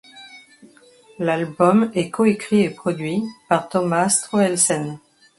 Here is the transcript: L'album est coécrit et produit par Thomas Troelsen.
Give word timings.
L'album 1.19 1.91
est 1.93 2.09
coécrit 2.09 2.61
et 2.61 2.69
produit 2.71 3.21
par 3.47 3.69
Thomas 3.69 4.19
Troelsen. 4.23 4.97